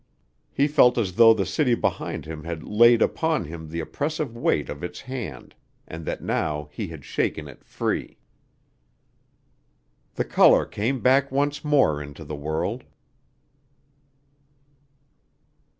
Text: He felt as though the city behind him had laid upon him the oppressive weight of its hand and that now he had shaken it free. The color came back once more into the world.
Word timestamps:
He 0.51 0.67
felt 0.67 0.97
as 0.97 1.13
though 1.13 1.31
the 1.35 1.45
city 1.45 1.75
behind 1.75 2.25
him 2.25 2.43
had 2.43 2.63
laid 2.63 3.03
upon 3.03 3.45
him 3.45 3.69
the 3.69 3.81
oppressive 3.81 4.35
weight 4.35 4.67
of 4.67 4.83
its 4.83 5.01
hand 5.01 5.53
and 5.87 6.07
that 6.07 6.23
now 6.23 6.69
he 6.71 6.87
had 6.87 7.05
shaken 7.05 7.47
it 7.47 7.63
free. 7.63 8.17
The 10.15 10.25
color 10.25 10.65
came 10.65 11.01
back 11.01 11.31
once 11.31 11.63
more 11.63 12.01
into 12.01 12.25
the 12.25 12.35
world. 12.35 12.83